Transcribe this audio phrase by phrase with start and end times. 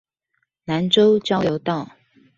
[0.63, 1.91] 南州交流道